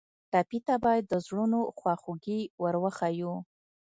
[0.31, 3.33] ټپي ته باید د زړونو خواخوږي ور وښیو.